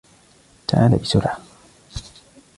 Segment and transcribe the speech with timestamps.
[0.67, 1.39] تعالَ بسرعة!